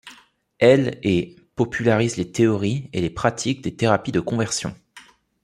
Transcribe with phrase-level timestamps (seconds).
[0.57, 4.75] Elle et popularisent les théories et les pratiques des thérapies de conversion.